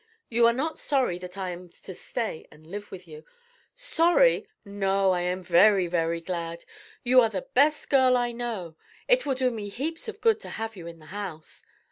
You 0.29 0.47
are 0.47 0.51
not 0.51 0.79
sorry 0.79 1.19
that 1.19 1.37
I 1.37 1.51
am 1.51 1.69
to 1.69 1.93
stay 1.93 2.47
and 2.51 2.65
live 2.65 2.89
with 2.91 3.07
you?" 3.07 3.23
"Sorry! 3.75 4.47
No; 4.65 5.11
I 5.11 5.21
am 5.21 5.43
very, 5.43 5.85
very 5.85 6.19
glad. 6.21 6.65
You 7.03 7.21
are 7.21 7.29
the 7.29 7.47
best 7.53 7.87
girl 7.87 8.17
I 8.17 8.31
know. 8.31 8.75
It 9.07 9.27
will 9.27 9.35
do 9.35 9.51
me 9.51 9.69
heaps 9.69 10.07
of 10.07 10.19
good 10.19 10.39
to 10.39 10.49
have 10.49 10.75
you 10.75 10.87
in 10.87 10.97
the 10.97 11.05
house." 11.13 11.63